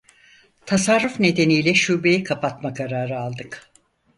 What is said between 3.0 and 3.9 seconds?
aldık.